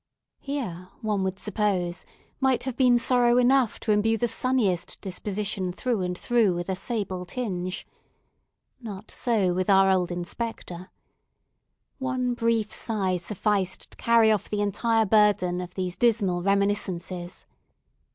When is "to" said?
3.81-3.91, 13.91-13.97